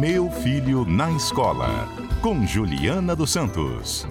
Meu 0.00 0.30
Filho 0.30 0.86
na 0.86 1.10
Escola, 1.12 1.86
com 2.22 2.46
Juliana 2.46 3.14
dos 3.14 3.32
Santos. 3.32 4.06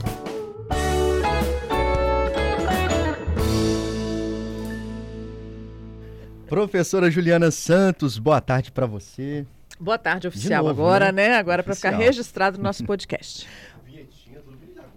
Professora 6.47 7.09
Juliana 7.09 7.49
Santos, 7.49 8.19
boa 8.19 8.39
tarde 8.39 8.71
para 8.71 8.85
você. 8.85 9.47
Boa 9.79 9.97
tarde, 9.97 10.27
oficial. 10.27 10.63
novo, 10.63 10.79
agora, 10.79 11.11
né? 11.11 11.29
né? 11.29 11.37
Agora 11.37 11.63
para 11.63 11.73
ficar 11.73 11.95
registrado 11.97 12.57
no 12.59 12.63
nosso 12.63 12.83
podcast. 12.85 13.47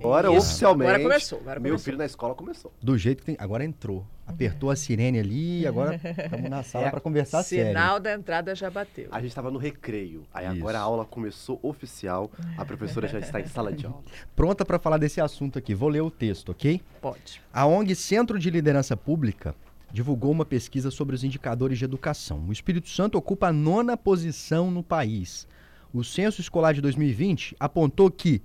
Agora, 0.03 0.29
Isso. 0.29 0.39
oficialmente. 0.39 0.91
Agora 0.91 1.03
começou. 1.03 1.39
Agora 1.41 1.61
meu 1.61 1.71
começou. 1.71 1.85
filho 1.85 1.99
na 1.99 2.05
escola 2.05 2.35
começou. 2.35 2.73
Do 2.83 2.99
jeito 2.99 3.21
que 3.21 3.27
tem. 3.27 3.37
Agora 3.39 3.65
entrou. 3.65 4.05
Apertou 4.27 4.71
a 4.71 4.77
sirene 4.77 5.19
ali 5.19 5.61
e 5.61 5.67
agora 5.67 5.95
estamos 5.95 6.51
na 6.51 6.63
sala 6.63 6.87
é, 6.89 6.91
para 6.91 7.01
conversar 7.01 7.43
Sinal 7.43 7.65
sério. 7.65 7.79
Sinal 7.79 8.01
da 8.01 8.15
entrada 8.15 8.55
já 8.55 8.71
bateu. 8.71 9.09
A 9.11 9.21
gente 9.21 9.31
estava 9.31 9.51
no 9.51 9.59
recreio. 9.59 10.25
Aí 10.33 10.47
Isso. 10.47 10.57
agora 10.57 10.79
a 10.79 10.83
aula 10.83 11.05
começou 11.05 11.59
oficial. 11.63 12.31
A 12.57 12.65
professora 12.65 13.07
já 13.09 13.19
está 13.19 13.41
em 13.41 13.47
sala 13.47 13.73
de 13.73 13.87
aula. 13.87 14.03
Pronta 14.35 14.65
para 14.65 14.79
falar 14.79 14.99
desse 14.99 15.21
assunto 15.21 15.59
aqui. 15.59 15.75
Vou 15.75 15.89
ler 15.89 16.03
o 16.03 16.11
texto, 16.11 16.51
ok? 16.51 16.81
Pode. 17.01 17.43
A 17.53 17.67
ONG 17.67 17.95
Centro 17.95 18.39
de 18.39 18.51
Liderança 18.51 18.97
Pública 18.97 19.55
divulgou 19.93 20.31
uma 20.31 20.45
pesquisa 20.45 20.91
sobre 20.91 21.15
os 21.15 21.23
indicadores 21.23 21.79
de 21.79 21.85
educação. 21.85 22.43
O 22.49 22.53
Espírito 22.53 22.89
Santo 22.89 23.19
ocupa 23.19 23.49
a 23.49 23.53
nona 23.53 23.97
posição 23.97 24.71
no 24.71 24.83
país. 24.83 25.47
O 25.93 26.03
censo 26.03 26.41
escolar 26.41 26.73
de 26.73 26.81
2020 26.81 27.55
apontou 27.61 28.11
que 28.11 28.41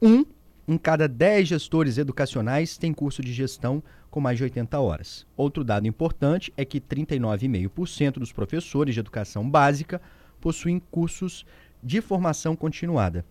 um 0.00 0.24
em 0.68 0.76
cada 0.76 1.08
10 1.08 1.48
gestores 1.48 1.96
educacionais 1.96 2.76
tem 2.76 2.92
curso 2.92 3.22
de 3.22 3.32
gestão 3.32 3.82
com 4.10 4.20
mais 4.20 4.36
de 4.36 4.44
80 4.44 4.78
horas. 4.78 5.26
Outro 5.34 5.64
dado 5.64 5.86
importante 5.86 6.52
é 6.58 6.64
que 6.64 6.78
39,5% 6.78 8.18
dos 8.18 8.32
professores 8.32 8.92
de 8.92 9.00
educação 9.00 9.48
básica 9.48 9.98
possuem 10.38 10.78
cursos 10.78 11.46
de 11.82 12.02
formação 12.02 12.54
continuada. 12.54 13.24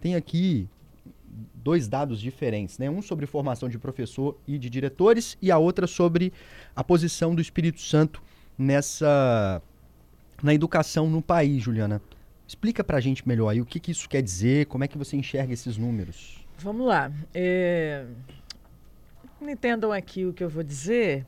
Tem 0.00 0.14
aqui 0.14 0.68
dois 1.54 1.88
dados 1.88 2.20
diferentes, 2.20 2.78
né? 2.78 2.88
Um 2.88 3.02
sobre 3.02 3.26
formação 3.26 3.68
de 3.68 3.76
professor 3.76 4.38
e 4.46 4.56
de 4.56 4.70
diretores 4.70 5.36
e 5.42 5.50
a 5.50 5.58
outra 5.58 5.88
sobre 5.88 6.32
a 6.76 6.84
posição 6.84 7.34
do 7.34 7.42
Espírito 7.42 7.80
Santo 7.80 8.22
nessa 8.56 9.60
na 10.40 10.54
educação 10.54 11.08
no 11.10 11.20
país, 11.20 11.62
Juliana. 11.62 12.00
Explica 12.46 12.84
para 12.84 12.98
a 12.98 13.00
gente 13.00 13.26
melhor 13.26 13.48
aí 13.48 13.60
o 13.60 13.66
que, 13.66 13.80
que 13.80 13.90
isso 13.90 14.08
quer 14.08 14.22
dizer, 14.22 14.66
como 14.66 14.84
é 14.84 14.88
que 14.88 14.98
você 14.98 15.16
enxerga 15.16 15.52
esses 15.52 15.76
números. 15.76 16.43
Vamos 16.58 16.86
lá. 16.86 17.10
É... 17.32 18.06
Entendam 19.40 19.92
aqui 19.92 20.24
o 20.24 20.32
que 20.32 20.42
eu 20.42 20.48
vou 20.48 20.62
dizer, 20.62 21.26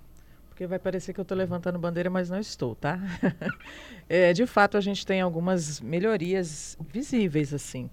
porque 0.49 0.67
vai 0.67 0.79
parecer 0.79 1.13
que 1.13 1.21
eu 1.21 1.23
estou 1.23 1.37
levantando 1.37 1.79
bandeira, 1.79 2.09
mas 2.09 2.31
não 2.31 2.39
estou, 2.39 2.75
tá? 2.75 2.99
é, 4.09 4.33
de 4.33 4.47
fato, 4.47 4.77
a 4.77 4.81
gente 4.81 5.05
tem 5.05 5.21
algumas 5.21 5.81
melhorias 5.81 6.79
visíveis, 6.91 7.53
assim, 7.53 7.91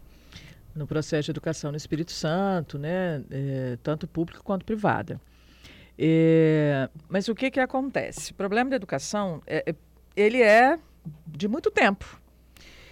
no 0.73 0.87
processo 0.87 1.25
de 1.25 1.31
educação 1.31 1.71
no 1.71 1.77
Espírito 1.77 2.13
Santo, 2.13 2.79
né? 2.79 3.21
É, 3.29 3.77
tanto 3.83 4.07
pública 4.07 4.41
quanto 4.41 4.63
privada. 4.63 5.19
É, 5.97 6.89
mas 7.09 7.27
o 7.27 7.35
que, 7.35 7.51
que 7.51 7.59
acontece? 7.59 8.31
O 8.31 8.35
problema 8.35 8.69
da 8.69 8.77
educação, 8.77 9.41
é, 9.45 9.71
é 9.71 9.75
ele 10.15 10.41
é 10.41 10.79
de 11.27 11.47
muito 11.47 11.69
tempo. 11.69 12.21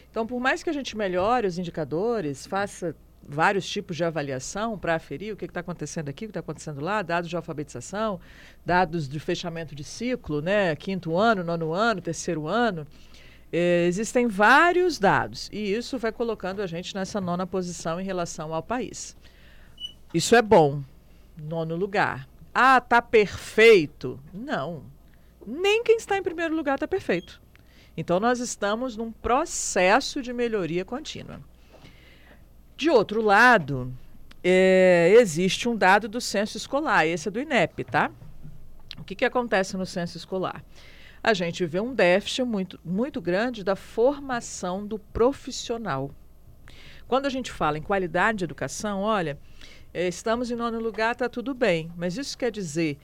Então, 0.10 0.28
por 0.28 0.40
mais 0.40 0.62
que 0.62 0.70
a 0.70 0.74
gente 0.74 0.98
melhore 0.98 1.48
os 1.48 1.58
indicadores, 1.58 2.46
faça 2.46 2.96
vários 3.28 3.68
tipos 3.68 3.96
de 3.96 4.04
avaliação 4.04 4.78
para 4.78 4.96
aferir 4.96 5.34
o 5.34 5.38
que 5.38 5.46
está 5.46 5.60
acontecendo 5.60 6.10
aqui, 6.10 6.26
o 6.26 6.28
que 6.28 6.32
está 6.32 6.40
acontecendo 6.40 6.82
lá, 6.82 7.02
dados 7.02 7.30
de 7.30 7.36
alfabetização, 7.36 8.20
dados 8.66 9.08
de 9.08 9.20
fechamento 9.20 9.76
de 9.76 9.84
ciclo, 9.84 10.42
né, 10.42 10.76
quinto 10.76 11.18
ano, 11.18 11.44
nono 11.44 11.74
ano, 11.74 12.02
terceiro 12.02 12.48
ano. 12.48 12.86
É, 13.54 13.86
existem 13.86 14.28
vários 14.28 14.98
dados 14.98 15.50
e 15.52 15.74
isso 15.74 15.98
vai 15.98 16.12
colocando 16.12 16.62
a 16.62 16.68
gente 16.68 16.96
nessa 16.96 17.20
nona 17.20 17.46
posição 17.46 18.00
em 18.00 18.04
relação 18.04 18.54
ao 18.54 18.64
país. 18.64 19.16
Isso 20.14 20.36
é 20.36 20.42
bom. 20.42 20.82
Nono 21.38 21.76
lugar. 21.76 22.28
Ah, 22.54 22.80
tá 22.82 23.02
perfeito? 23.02 24.20
Não. 24.34 24.84
Nem 25.46 25.84
quem 25.84 25.98
está 25.98 26.18
em 26.18 26.24
primeiro 26.24 26.56
lugar 26.56 26.76
está 26.76 26.88
perfeito. 26.88 27.42
Então 27.96 28.20
nós 28.20 28.40
estamos 28.40 28.96
num 28.96 29.12
processo 29.12 30.22
de 30.22 30.32
melhoria 30.32 30.86
contínua. 30.86 31.42
De 32.82 32.90
outro 32.90 33.22
lado, 33.22 33.94
é, 34.44 35.14
existe 35.20 35.70
um 35.70 35.76
dado 35.76 36.10
do 36.10 36.20
censo 36.20 36.58
escolar, 36.58 37.06
esse 37.06 37.28
é 37.28 37.32
do 37.32 37.40
INEP, 37.40 37.84
tá? 37.84 38.10
O 38.98 39.04
que, 39.04 39.14
que 39.14 39.24
acontece 39.24 39.78
no 39.78 39.86
censo 39.86 40.18
escolar? 40.18 40.64
A 41.22 41.32
gente 41.36 41.64
vê 41.64 41.80
um 41.80 41.94
déficit 41.94 42.42
muito, 42.42 42.80
muito 42.84 43.22
grande 43.22 43.64
da 43.64 43.76
formação 43.76 44.84
do 44.84 44.98
profissional. 44.98 46.10
Quando 47.08 47.28
a 47.28 47.30
gente 47.30 47.52
fala 47.52 47.78
em 47.78 47.84
qualidade 47.84 48.40
de 48.40 48.46
educação, 48.46 49.02
olha, 49.02 49.38
é, 49.94 50.08
estamos 50.08 50.50
em 50.50 50.56
nono 50.56 50.80
lugar, 50.80 51.12
está 51.12 51.30
tudo 51.30 51.54
bem, 51.54 51.92
mas 51.96 52.18
isso 52.18 52.36
quer 52.36 52.50
dizer 52.50 52.98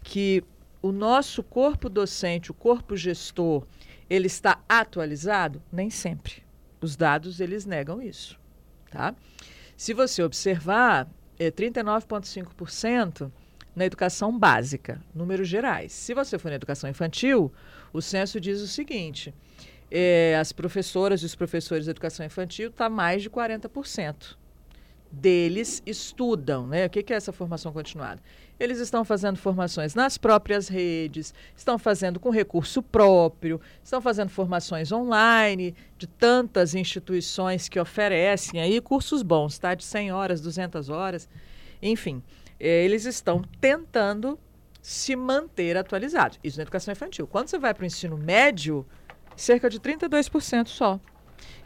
que 0.00 0.44
o 0.80 0.92
nosso 0.92 1.42
corpo 1.42 1.88
docente, 1.88 2.52
o 2.52 2.54
corpo 2.54 2.96
gestor, 2.96 3.66
ele 4.08 4.28
está 4.28 4.60
atualizado? 4.68 5.60
Nem 5.72 5.90
sempre. 5.90 6.44
Os 6.80 6.94
dados, 6.94 7.40
eles 7.40 7.66
negam 7.66 8.00
isso. 8.00 8.37
Tá? 8.90 9.14
Se 9.76 9.92
você 9.94 10.22
observar, 10.22 11.08
é 11.38 11.50
39,5% 11.50 13.30
na 13.74 13.84
educação 13.84 14.36
básica, 14.36 15.00
números 15.14 15.48
gerais. 15.48 15.92
Se 15.92 16.14
você 16.14 16.38
for 16.38 16.48
na 16.48 16.56
educação 16.56 16.90
infantil, 16.90 17.52
o 17.92 18.02
censo 18.02 18.40
diz 18.40 18.60
o 18.60 18.66
seguinte: 18.66 19.32
é, 19.90 20.36
as 20.40 20.52
professoras 20.52 21.22
e 21.22 21.26
os 21.26 21.34
professores 21.34 21.84
de 21.84 21.90
educação 21.90 22.26
infantil 22.26 22.70
está 22.70 22.88
mais 22.88 23.22
de 23.22 23.30
40% 23.30 24.36
deles 25.10 25.82
estudam, 25.86 26.66
né? 26.66 26.86
O 26.86 26.90
que, 26.90 27.12
é 27.12 27.16
essa 27.16 27.32
formação 27.32 27.72
continuada? 27.72 28.20
Eles 28.58 28.78
estão 28.78 29.04
fazendo 29.04 29.36
formações 29.36 29.94
nas 29.94 30.18
próprias 30.18 30.68
redes, 30.68 31.32
estão 31.56 31.78
fazendo 31.78 32.20
com 32.20 32.30
recurso 32.30 32.82
próprio, 32.82 33.60
estão 33.82 34.00
fazendo 34.00 34.28
formações 34.28 34.92
online 34.92 35.74
de 35.96 36.06
tantas 36.06 36.74
instituições 36.74 37.68
que 37.68 37.78
oferecem 37.78 38.60
aí 38.60 38.80
cursos 38.80 39.22
bons, 39.22 39.58
tá? 39.58 39.74
De 39.74 39.84
100 39.84 40.12
horas, 40.12 40.40
200 40.40 40.88
horas, 40.88 41.28
enfim. 41.80 42.22
Eh, 42.60 42.84
eles 42.84 43.04
estão 43.04 43.42
tentando 43.60 44.38
se 44.82 45.14
manter 45.16 45.76
atualizados. 45.76 46.38
Isso 46.42 46.58
na 46.58 46.62
educação 46.62 46.92
infantil. 46.92 47.26
Quando 47.26 47.48
você 47.48 47.58
vai 47.58 47.74
para 47.74 47.82
o 47.82 47.86
ensino 47.86 48.16
médio, 48.16 48.86
cerca 49.36 49.70
de 49.70 49.78
32% 49.78 50.68
só. 50.68 51.00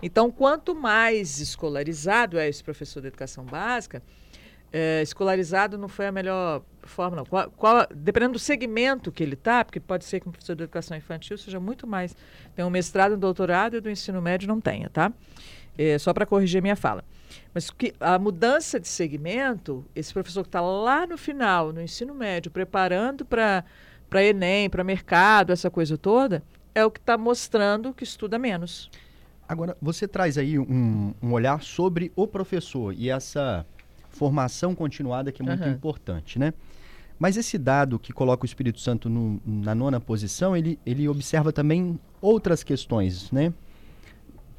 Então, 0.02 0.30
quanto 0.30 0.74
mais 0.74 1.38
escolarizado 1.38 2.38
é 2.38 2.48
esse 2.48 2.62
professor 2.62 3.00
de 3.00 3.08
educação 3.08 3.44
básica, 3.44 4.02
é, 4.72 5.02
escolarizado 5.02 5.76
não 5.76 5.86
foi 5.86 6.06
a 6.06 6.12
melhor 6.12 6.62
forma, 6.82 7.16
não. 7.16 7.26
Qual, 7.26 7.50
qual, 7.50 7.86
dependendo 7.94 8.32
do 8.32 8.38
segmento 8.38 9.12
que 9.12 9.22
ele 9.22 9.34
está, 9.34 9.64
porque 9.64 9.78
pode 9.78 10.04
ser 10.04 10.18
que 10.18 10.28
um 10.28 10.32
professor 10.32 10.56
de 10.56 10.64
educação 10.64 10.96
infantil 10.96 11.36
seja 11.36 11.60
muito 11.60 11.86
mais. 11.86 12.16
Tem 12.56 12.64
um 12.64 12.70
mestrado, 12.70 13.14
um 13.14 13.18
doutorado 13.18 13.76
e 13.76 13.80
do 13.80 13.90
ensino 13.90 14.20
médio 14.22 14.48
não 14.48 14.60
tenha, 14.60 14.88
tá? 14.88 15.12
É, 15.76 15.98
só 15.98 16.12
para 16.12 16.24
corrigir 16.24 16.62
minha 16.62 16.76
fala. 16.76 17.04
Mas 17.52 17.70
que 17.70 17.94
a 18.00 18.18
mudança 18.18 18.80
de 18.80 18.88
segmento, 18.88 19.84
esse 19.94 20.12
professor 20.12 20.42
que 20.42 20.48
está 20.48 20.60
lá 20.60 21.06
no 21.06 21.18
final, 21.18 21.72
no 21.72 21.80
ensino 21.80 22.14
médio, 22.14 22.50
preparando 22.50 23.24
para 23.24 23.64
Enem, 24.14 24.68
para 24.70 24.82
mercado, 24.82 25.52
essa 25.52 25.70
coisa 25.70 25.98
toda, 25.98 26.42
é 26.74 26.84
o 26.84 26.90
que 26.90 26.98
está 26.98 27.18
mostrando 27.18 27.92
que 27.92 28.04
estuda 28.04 28.38
menos. 28.38 28.90
Agora, 29.52 29.76
você 29.82 30.08
traz 30.08 30.38
aí 30.38 30.58
um, 30.58 31.12
um 31.22 31.32
olhar 31.32 31.62
sobre 31.62 32.10
o 32.16 32.26
professor 32.26 32.94
e 32.96 33.10
essa 33.10 33.66
formação 34.08 34.74
continuada 34.74 35.30
que 35.30 35.42
é 35.42 35.44
muito 35.44 35.64
uhum. 35.64 35.70
importante, 35.70 36.38
né? 36.38 36.54
Mas 37.18 37.36
esse 37.36 37.58
dado 37.58 37.98
que 37.98 38.14
coloca 38.14 38.44
o 38.44 38.46
Espírito 38.46 38.80
Santo 38.80 39.10
no, 39.10 39.40
na 39.44 39.74
nona 39.74 40.00
posição, 40.00 40.56
ele, 40.56 40.78
ele 40.86 41.06
observa 41.06 41.52
também 41.52 42.00
outras 42.18 42.64
questões, 42.64 43.30
né? 43.30 43.52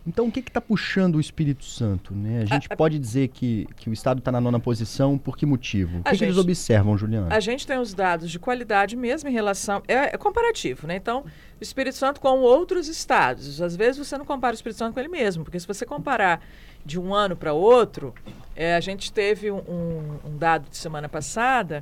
Então, 0.05 0.27
o 0.27 0.31
que 0.31 0.41
está 0.41 0.59
puxando 0.59 1.15
o 1.15 1.19
Espírito 1.19 1.63
Santo? 1.63 2.13
Né? 2.13 2.41
A 2.41 2.45
gente 2.45 2.67
a, 2.69 2.75
pode 2.75 3.00
dizer 3.00 3.29
que, 3.29 3.67
que 3.77 3.89
o 3.89 3.94
Estado 3.94 4.19
está 4.19 4.31
na 4.33 4.41
nona 4.41 4.59
posição 4.59 5.17
por 5.17 5.38
que 5.38 5.45
motivo? 5.45 6.00
O 6.00 6.03
que, 6.03 6.09
gente, 6.11 6.19
que, 6.19 6.25
eles 6.25 6.38
observam, 6.38 6.97
Juliana? 6.97 7.33
A 7.33 7.39
gente 7.39 7.65
tem 7.65 7.77
os 7.77 7.94
dados 7.94 8.29
de 8.29 8.38
qualidade 8.38 8.97
mesmo 8.97 9.29
em 9.29 9.31
relação. 9.31 9.81
É, 9.88 10.13
é, 10.13 10.17
comparativo, 10.17 10.88
né? 10.88 10.97
Então, 10.97 11.21
o 11.21 11.63
Espírito 11.63 11.95
Santo 11.95 12.19
com 12.19 12.39
outros 12.39 12.89
estados. 12.89 13.61
Às 13.61 13.77
vezes 13.77 14.05
você 14.05 14.17
não 14.17 14.25
compara 14.25 14.53
o 14.53 14.55
Espírito 14.55 14.77
Santo 14.77 14.94
com 14.94 15.00
ele 15.00 15.09
mesmo, 15.09 15.45
porque 15.45 15.59
se 15.59 15.65
você 15.65 15.85
comparar 15.85 16.45
de 16.85 16.99
um 16.99 17.13
ano 17.13 17.38
para 17.38 17.53
outro, 17.53 18.13
é, 18.56 18.75
a 18.75 18.81
gente 18.81 19.11
teve 19.11 19.49
um, 19.49 19.59
um, 19.59 20.19
um, 20.25 20.38
dado 20.38 20.69
de 20.69 20.75
semana 20.75 21.07
passada 21.07 21.81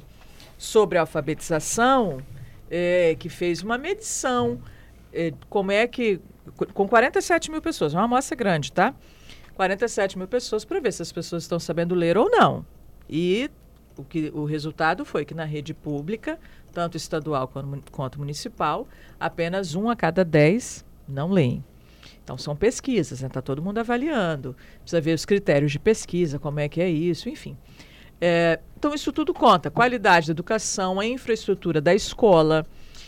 sobre 0.60 1.00
a 1.00 1.02
alfabetização, 1.02 2.22
é, 2.70 3.16
que 3.18 3.30
fez 3.30 3.64
uma 3.64 3.80
medição. 3.80 4.60
É, 5.12 5.34
como 5.50 5.72
é 5.72 5.88
que 5.88 6.22
com 6.74 6.88
47 6.88 7.52
mil 7.52 7.62
pessoas, 7.62 7.94
uma 7.94 8.04
amostra 8.04 8.36
grande, 8.36 8.72
tá? 8.72 8.94
47 9.56 10.18
mil 10.18 10.28
pessoas 10.28 10.66
para 10.66 10.80
ver 10.80 10.92
se 10.92 11.02
as 11.02 11.12
pessoas 11.12 11.44
estão 11.44 11.60
sabendo 11.60 11.94
ler 11.94 12.18
ou 12.18 12.30
não. 12.30 12.66
E 13.10 13.50
o, 13.98 14.04
que, 14.04 14.32
o 14.34 14.46
resultado 14.46 15.06
foi 15.06 15.26
que 15.26 15.34
na 15.34 15.46
rede 15.46 15.74
pública, 15.74 16.40
tanto 16.72 16.98
estadual 16.98 17.48
quanto, 17.48 17.92
quanto 17.92 18.20
municipal, 18.20 18.88
apenas 19.20 19.76
um 19.76 19.90
a 19.90 19.96
cada 19.96 20.24
dez 20.24 20.86
não 21.08 21.30
leem. 21.30 21.64
Então, 22.24 22.38
são 22.38 22.56
pesquisas, 22.56 23.20
está 23.20 23.28
né? 23.28 23.30
Tá 23.34 23.42
todo 23.42 23.62
mundo 23.62 23.80
avaliando. 23.80 24.56
Precisa 24.82 25.02
ver 25.02 25.14
os 25.14 25.26
critérios 25.26 25.72
de 25.72 25.80
pesquisa, 25.80 26.40
como 26.40 26.60
é 26.60 26.70
que 26.70 26.80
é 26.80 26.90
isso, 26.90 27.28
enfim. 27.30 27.58
É, 28.20 28.60
então, 28.78 28.94
isso 28.94 29.12
tudo 29.12 29.34
conta. 29.34 29.72
Qualidade 29.72 30.28
da 30.28 30.32
educação, 30.32 31.00
a 31.00 31.06
infraestrutura 31.06 31.82
da 31.82 31.94
escola, 31.94 32.66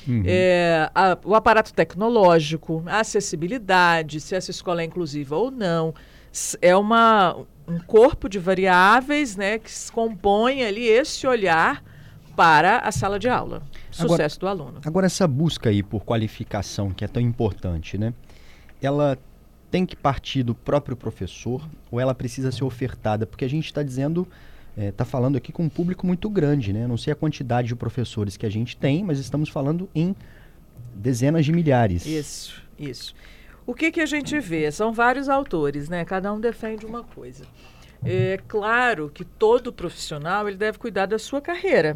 uhum. 0.08 0.24
é, 0.26 0.90
a, 0.94 1.18
o 1.24 1.36
aparato 1.36 1.74
tecnológico, 1.74 2.84
a 2.86 3.00
acessibilidade, 3.00 4.20
se 4.20 4.36
essa 4.36 4.52
escola 4.52 4.82
é 4.82 4.86
inclusiva 4.86 5.36
ou 5.36 5.52
não. 5.52 5.94
É 6.62 6.76
uma, 6.76 7.36
um 7.68 7.80
corpo 7.80 8.28
de 8.28 8.40
variáveis 8.40 9.36
né, 9.36 9.60
que 9.60 9.72
compõe 9.92 10.64
ali 10.64 10.88
esse 10.88 11.28
olhar 11.28 11.84
para 12.36 12.80
a 12.80 12.92
sala 12.92 13.20
de 13.20 13.30
aula. 13.30 13.62
Sucesso 13.92 14.40
agora, 14.40 14.56
do 14.56 14.64
aluno. 14.64 14.82
Agora, 14.86 15.06
essa 15.06 15.28
busca 15.28 15.70
aí 15.70 15.84
por 15.84 16.04
qualificação, 16.04 16.90
que 16.90 17.06
é 17.06 17.08
tão 17.08 17.22
importante, 17.22 17.98
né? 17.98 18.14
Ela 18.82 19.18
tem 19.70 19.86
que 19.86 19.96
partir 19.96 20.44
do 20.44 20.54
próprio 20.54 20.96
professor 20.96 21.68
ou 21.92 22.00
ela 22.00 22.14
precisa 22.14 22.52
ser 22.52 22.64
ofertada? 22.64 23.26
Porque 23.26 23.46
a 23.46 23.48
gente 23.48 23.66
está 23.66 23.82
dizendo 23.82 24.28
está 24.76 24.82
é, 24.82 24.92
tá 24.92 25.06
falando 25.06 25.36
aqui 25.36 25.52
com 25.52 25.64
um 25.64 25.70
público 25.70 26.06
muito 26.06 26.30
grande, 26.30 26.74
né? 26.74 26.88
Não 26.88 26.98
sei 26.98 27.14
a 27.14 27.16
quantidade 27.16 27.68
de 27.68 27.76
professores 27.76 28.36
que 28.38 28.46
a 28.46 28.50
gente 28.50 28.76
tem, 28.76 29.04
mas 29.04 29.20
estamos 29.20 29.50
falando 29.50 29.90
em 29.94 30.16
dezenas 30.96 31.46
de 31.46 31.52
milhares. 31.52 32.06
Isso, 32.06 32.62
isso. 32.78 33.14
O 33.66 33.74
que, 33.74 33.92
que 33.92 34.02
a 34.02 34.06
gente 34.06 34.40
vê? 34.40 34.70
São 34.72 34.92
vários 34.92 35.30
autores, 35.30 35.88
né? 35.90 36.04
Cada 36.04 36.34
um 36.34 36.40
defende 36.40 36.86
uma 36.86 37.04
coisa. 37.04 37.46
É 38.06 38.38
claro 38.48 39.10
que 39.10 39.24
todo 39.24 39.72
profissional 39.72 40.48
ele 40.48 40.58
deve 40.58 40.78
cuidar 40.78 41.06
da 41.06 41.18
sua 41.18 41.40
carreira, 41.40 41.96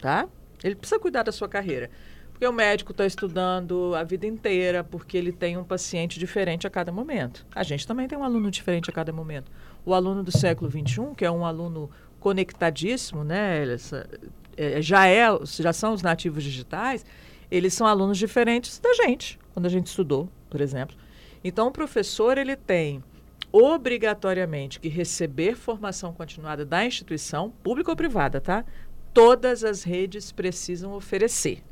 tá? 0.00 0.28
Ele 0.62 0.76
precisa 0.76 1.00
cuidar 1.00 1.24
da 1.24 1.32
sua 1.32 1.48
carreira. 1.48 1.90
Porque 2.30 2.46
o 2.46 2.52
médico 2.52 2.92
está 2.92 3.04
estudando 3.04 3.94
a 3.94 4.04
vida 4.04 4.26
inteira, 4.26 4.84
porque 4.84 5.16
ele 5.16 5.32
tem 5.32 5.56
um 5.56 5.64
paciente 5.64 6.18
diferente 6.18 6.66
a 6.66 6.70
cada 6.70 6.92
momento. 6.92 7.44
A 7.54 7.62
gente 7.62 7.86
também 7.86 8.06
tem 8.06 8.16
um 8.16 8.24
aluno 8.24 8.50
diferente 8.50 8.88
a 8.88 8.92
cada 8.92 9.12
momento. 9.12 9.50
O 9.84 9.94
aluno 9.94 10.22
do 10.22 10.30
século 10.30 10.70
XXI, 10.70 11.14
que 11.16 11.24
é 11.24 11.30
um 11.30 11.44
aluno 11.44 11.90
conectadíssimo, 12.20 13.24
né? 13.24 13.72
Essa, 13.72 14.08
é, 14.56 14.80
já, 14.80 15.06
é, 15.08 15.26
já 15.44 15.72
são 15.72 15.92
os 15.92 16.02
nativos 16.02 16.44
digitais, 16.44 17.04
eles 17.50 17.74
são 17.74 17.86
alunos 17.86 18.16
diferentes 18.16 18.78
da 18.78 18.92
gente, 18.94 19.38
quando 19.52 19.66
a 19.66 19.68
gente 19.68 19.86
estudou, 19.86 20.28
por 20.48 20.60
exemplo. 20.60 20.96
Então, 21.44 21.68
o 21.68 21.72
professor 21.72 22.38
ele 22.38 22.56
tem 22.56 23.02
obrigatoriamente 23.50 24.80
que 24.80 24.88
receber 24.88 25.54
formação 25.54 26.12
continuada 26.12 26.64
da 26.64 26.84
instituição, 26.84 27.50
pública 27.62 27.90
ou 27.90 27.96
privada, 27.96 28.40
tá? 28.40 28.64
Todas 29.12 29.62
as 29.62 29.82
redes 29.82 30.32
precisam 30.32 30.94
oferecer. 30.94 31.62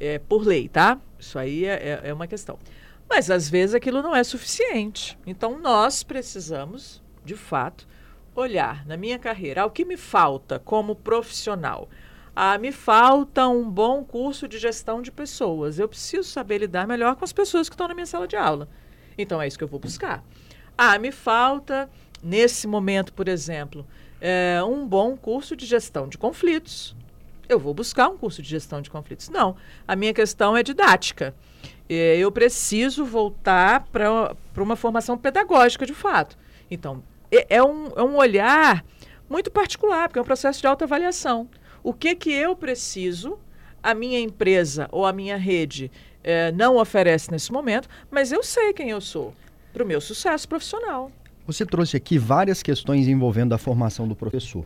É, 0.00 0.18
por 0.18 0.46
lei, 0.46 0.68
tá? 0.68 0.98
Isso 1.18 1.38
aí 1.38 1.66
é, 1.66 2.00
é, 2.02 2.08
é 2.08 2.14
uma 2.14 2.26
questão. 2.26 2.58
Mas 3.14 3.30
às 3.30 3.46
vezes 3.46 3.74
aquilo 3.74 4.00
não 4.00 4.16
é 4.16 4.24
suficiente. 4.24 5.18
Então 5.26 5.58
nós 5.58 6.02
precisamos, 6.02 7.02
de 7.22 7.36
fato, 7.36 7.86
olhar 8.34 8.86
na 8.86 8.96
minha 8.96 9.18
carreira, 9.18 9.66
o 9.66 9.70
que 9.70 9.84
me 9.84 9.98
falta 9.98 10.58
como 10.58 10.96
profissional. 10.96 11.90
Ah, 12.34 12.56
me 12.56 12.72
falta 12.72 13.46
um 13.48 13.70
bom 13.70 14.02
curso 14.02 14.48
de 14.48 14.58
gestão 14.58 15.02
de 15.02 15.12
pessoas. 15.12 15.78
Eu 15.78 15.90
preciso 15.90 16.26
saber 16.26 16.56
lidar 16.56 16.86
melhor 16.86 17.14
com 17.14 17.22
as 17.22 17.34
pessoas 17.34 17.68
que 17.68 17.74
estão 17.74 17.86
na 17.86 17.92
minha 17.92 18.06
sala 18.06 18.26
de 18.26 18.34
aula. 18.34 18.66
Então 19.18 19.42
é 19.42 19.46
isso 19.46 19.58
que 19.58 19.64
eu 19.64 19.68
vou 19.68 19.78
buscar. 19.78 20.24
Ah, 20.76 20.98
me 20.98 21.12
falta, 21.12 21.90
nesse 22.22 22.66
momento, 22.66 23.12
por 23.12 23.28
exemplo, 23.28 23.86
é, 24.22 24.58
um 24.64 24.88
bom 24.88 25.18
curso 25.18 25.54
de 25.54 25.66
gestão 25.66 26.08
de 26.08 26.16
conflitos. 26.16 26.96
Eu 27.46 27.58
vou 27.58 27.74
buscar 27.74 28.08
um 28.08 28.16
curso 28.16 28.40
de 28.40 28.48
gestão 28.48 28.80
de 28.80 28.88
conflitos. 28.88 29.28
Não, 29.28 29.54
a 29.86 29.94
minha 29.94 30.14
questão 30.14 30.56
é 30.56 30.62
didática. 30.62 31.34
É, 31.92 32.16
eu 32.16 32.30
preciso 32.32 33.04
voltar 33.04 33.86
para 33.92 34.32
uma 34.56 34.76
formação 34.76 35.18
pedagógica 35.18 35.84
de 35.84 35.94
fato. 35.94 36.38
Então, 36.70 37.02
é, 37.30 37.56
é, 37.56 37.62
um, 37.62 37.88
é 37.96 38.02
um 38.02 38.16
olhar 38.16 38.84
muito 39.28 39.50
particular, 39.50 40.08
porque 40.08 40.18
é 40.18 40.22
um 40.22 40.24
processo 40.24 40.60
de 40.60 40.66
autoavaliação. 40.66 41.48
O 41.82 41.92
que, 41.92 42.14
que 42.14 42.30
eu 42.30 42.54
preciso, 42.54 43.38
a 43.82 43.94
minha 43.94 44.20
empresa 44.20 44.88
ou 44.92 45.04
a 45.04 45.12
minha 45.12 45.36
rede 45.36 45.90
é, 46.22 46.52
não 46.52 46.76
oferece 46.76 47.30
nesse 47.30 47.52
momento, 47.52 47.88
mas 48.10 48.30
eu 48.30 48.42
sei 48.42 48.72
quem 48.72 48.90
eu 48.90 49.00
sou 49.00 49.34
para 49.72 49.82
o 49.82 49.86
meu 49.86 50.00
sucesso 50.00 50.48
profissional. 50.48 51.10
Você 51.46 51.66
trouxe 51.66 51.96
aqui 51.96 52.18
várias 52.18 52.62
questões 52.62 53.08
envolvendo 53.08 53.52
a 53.52 53.58
formação 53.58 54.06
do 54.06 54.14
professor. 54.14 54.64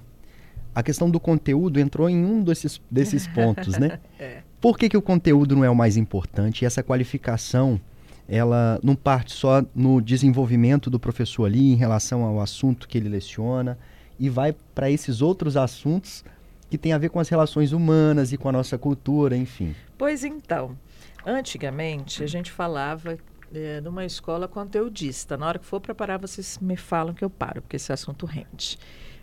A 0.75 0.83
questão 0.83 1.11
do 1.11 1.19
conteúdo 1.19 1.81
entrou 1.81 2.09
em 2.11 2.23
um 2.23 2.43
desses, 2.43 2.81
desses 2.91 3.27
pontos, 3.35 3.79
né? 3.79 3.99
é. 4.19 4.43
Por 4.67 4.77
que, 4.77 4.89
que 4.89 4.97
o 4.97 5.01
conteúdo 5.01 5.55
não 5.55 5.65
é 5.65 5.71
o 5.71 5.77
mais 5.77 5.97
importante? 5.97 6.63
E 6.63 6.67
essa 6.67 6.83
qualificação 6.83 7.81
ela 8.29 8.81
não 8.83 8.97
parte 8.97 9.33
só 9.33 9.65
no 9.73 10.01
desenvolvimento 10.01 10.91
do 10.91 10.99
professor 10.99 11.45
ali 11.45 11.71
em 11.73 11.77
relação 11.77 12.25
ao 12.25 12.41
assunto 12.41 12.89
que 12.89 12.99
ele 12.99 13.09
leciona 13.09 13.79
e 14.19 14.29
vai 14.29 14.53
para 14.75 14.91
esses 14.91 15.23
outros 15.23 15.57
assuntos 15.57 16.25
que 16.69 16.77
tem 16.77 16.93
a 16.93 16.99
ver 16.99 17.11
com 17.11 17.21
as 17.21 17.29
relações 17.29 17.71
humanas 17.71 18.33
e 18.33 18.37
com 18.37 18.49
a 18.49 18.53
nossa 18.53 18.77
cultura, 18.77 19.37
enfim. 19.37 19.73
Pois 19.97 20.25
então, 20.25 20.77
antigamente 21.25 22.25
a 22.25 22.27
gente 22.27 22.51
falava 22.51 23.17
é, 23.55 23.81
numa 23.81 24.05
escola 24.05 24.49
conteudista. 24.49 25.37
Na 25.37 25.47
hora 25.47 25.61
que 25.61 25.65
for 25.65 25.81
preparar, 25.81 26.19
vocês 26.19 26.59
me 26.61 26.77
falam 26.77 27.15
que 27.15 27.25
eu 27.25 27.31
paro, 27.31 27.63
porque 27.63 27.77
esse 27.77 27.93
assunto 27.93 28.27
rende. 28.27 28.77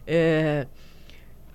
É, 0.07 0.67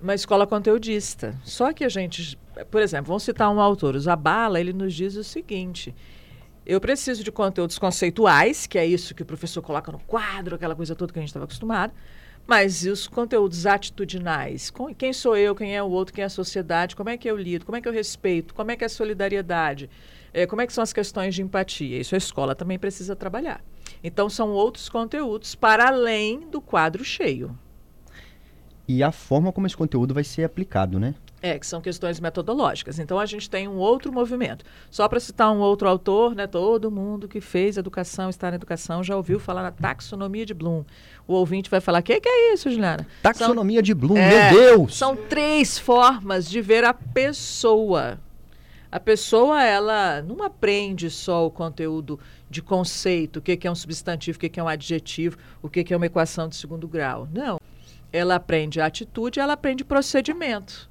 uma 0.01 0.15
escola 0.15 0.47
conteudista. 0.47 1.37
Só 1.43 1.73
que 1.73 1.83
a 1.83 1.89
gente, 1.89 2.37
por 2.69 2.81
exemplo, 2.81 3.07
vamos 3.07 3.23
citar 3.23 3.49
um 3.49 3.59
autor, 3.59 3.95
o 3.95 3.99
Zabala, 3.99 4.59
ele 4.59 4.73
nos 4.73 4.93
diz 4.93 5.15
o 5.15 5.23
seguinte: 5.23 5.93
eu 6.65 6.79
preciso 6.79 7.23
de 7.23 7.31
conteúdos 7.31 7.79
conceituais, 7.79 8.67
que 8.67 8.77
é 8.77 8.85
isso 8.85 9.15
que 9.15 9.23
o 9.23 9.25
professor 9.25 9.61
coloca 9.61 9.91
no 9.91 9.99
quadro, 9.99 10.55
aquela 10.55 10.75
coisa 10.75 10.95
toda 10.95 11.11
que 11.11 11.19
a 11.19 11.21
gente 11.21 11.29
estava 11.29 11.45
acostumado. 11.45 11.93
Mas 12.45 12.83
e 12.83 12.89
os 12.89 13.07
conteúdos 13.07 13.65
atitudinais? 13.67 14.71
Quem 14.97 15.13
sou 15.13 15.37
eu, 15.37 15.53
quem 15.53 15.75
é 15.75 15.83
o 15.83 15.89
outro, 15.89 16.13
quem 16.13 16.23
é 16.23 16.25
a 16.25 16.29
sociedade? 16.29 16.95
Como 16.95 17.09
é 17.09 17.17
que 17.17 17.29
eu 17.29 17.37
lido? 17.37 17.65
Como 17.65 17.75
é 17.75 17.81
que 17.81 17.87
eu 17.87 17.93
respeito? 17.93 18.55
Como 18.55 18.71
é 18.71 18.75
que 18.75 18.83
é 18.83 18.87
a 18.87 18.89
solidariedade? 18.89 19.89
É, 20.33 20.47
como 20.47 20.61
é 20.61 20.67
que 20.67 20.73
são 20.73 20.83
as 20.83 20.93
questões 20.93 21.35
de 21.35 21.43
empatia? 21.43 21.99
Isso 21.99 22.15
a 22.15 22.17
escola 22.17 22.55
também 22.55 22.79
precisa 22.79 23.15
trabalhar. 23.15 23.63
Então, 24.03 24.29
são 24.29 24.49
outros 24.49 24.89
conteúdos 24.89 25.53
para 25.53 25.87
além 25.87 26.49
do 26.49 26.59
quadro 26.59 27.03
cheio. 27.03 27.55
E 28.89 29.03
a 29.03 29.11
forma 29.11 29.51
como 29.53 29.67
esse 29.67 29.77
conteúdo 29.77 30.15
vai 30.15 30.23
ser 30.23 30.43
aplicado, 30.43 30.99
né? 30.99 31.13
É, 31.43 31.59
que 31.59 31.67
são 31.67 31.79
questões 31.79 32.19
metodológicas. 32.19 32.97
Então 32.97 33.19
a 33.19 33.25
gente 33.27 33.47
tem 33.47 33.67
um 33.67 33.77
outro 33.77 34.11
movimento. 34.11 34.65
Só 34.89 35.07
para 35.07 35.19
citar 35.19 35.51
um 35.51 35.59
outro 35.59 35.87
autor, 35.87 36.33
né, 36.33 36.47
todo 36.47 36.89
mundo 36.89 37.27
que 37.27 37.39
fez 37.39 37.77
educação, 37.77 38.31
está 38.31 38.49
na 38.49 38.55
educação, 38.55 39.03
já 39.03 39.15
ouviu 39.15 39.39
falar 39.39 39.61
na 39.61 39.71
taxonomia 39.71 40.43
de 40.43 40.55
Bloom. 40.55 40.83
O 41.27 41.33
ouvinte 41.35 41.69
vai 41.69 41.79
falar: 41.79 41.99
o 41.99 42.03
que, 42.03 42.19
que, 42.19 42.27
é 42.27 42.53
isso, 42.53 42.67
Juliana? 42.71 43.05
Taxonomia 43.21 43.77
são, 43.77 43.83
de 43.83 43.93
Bloom, 43.93 44.17
é, 44.17 44.51
meu 44.51 44.59
Deus! 44.59 44.97
São 44.97 45.15
três 45.15 45.77
formas 45.77 46.49
de 46.49 46.59
ver 46.59 46.83
a 46.83 46.91
pessoa. 46.91 48.19
A 48.91 48.99
pessoa, 48.99 49.63
ela 49.63 50.23
não 50.23 50.41
aprende 50.41 51.11
só 51.11 51.45
o 51.45 51.51
conteúdo 51.51 52.19
de 52.49 52.59
conceito, 52.59 53.37
o 53.37 53.41
que, 53.41 53.55
que 53.55 53.67
é 53.67 53.71
um 53.71 53.75
substantivo, 53.75 54.35
o 54.35 54.39
que, 54.39 54.49
que 54.49 54.59
é 54.59 54.63
um 54.63 54.67
adjetivo, 54.67 55.37
o 55.61 55.69
que, 55.69 55.83
que 55.83 55.93
é 55.93 55.97
uma 55.97 56.07
equação 56.07 56.49
de 56.49 56.55
segundo 56.55 56.87
grau. 56.87 57.27
Não. 57.31 57.58
Ela 58.11 58.35
aprende 58.35 58.81
atitude, 58.81 59.39
ela 59.39 59.53
aprende 59.53 59.83
procedimento. 59.83 60.89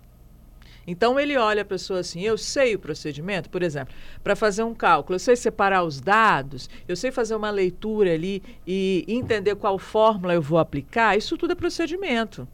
Então 0.91 1.21
ele 1.21 1.37
olha 1.37 1.61
a 1.61 1.67
pessoa 1.67 2.01
assim, 2.01 2.23
eu 2.23 2.39
sei 2.39 2.75
o 2.75 2.79
procedimento, 2.79 3.51
por 3.51 3.63
exemplo, 3.63 3.95
para 4.25 4.35
fazer 4.35 4.63
um 4.63 4.75
cálculo, 4.75 5.17
eu 5.17 5.21
sei 5.21 5.37
separar 5.37 5.83
os 5.85 6.01
dados, 6.01 6.71
eu 6.89 6.97
sei 6.97 7.11
fazer 7.11 7.35
uma 7.35 7.51
leitura 7.51 8.15
ali 8.15 8.43
e 8.67 9.05
entender 9.07 9.55
qual 9.57 9.79
fórmula 9.79 10.33
eu 10.33 10.41
vou 10.41 10.59
aplicar, 10.59 11.15
isso 11.15 11.37
tudo 11.37 11.53
é 11.53 11.55
procedimento. 11.55 12.49